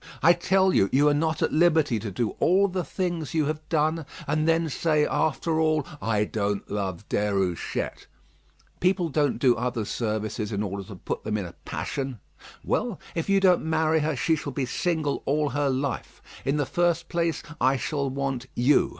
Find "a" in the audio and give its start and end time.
11.45-11.53